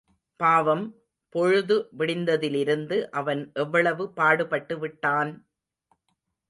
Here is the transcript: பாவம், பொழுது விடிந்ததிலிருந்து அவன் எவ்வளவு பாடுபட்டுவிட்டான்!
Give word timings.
பாவம், 0.39 0.85
பொழுது 1.35 1.75
விடிந்ததிலிருந்து 1.99 2.97
அவன் 3.13 3.51
எவ்வளவு 3.55 4.05
பாடுபட்டுவிட்டான்! 4.17 5.33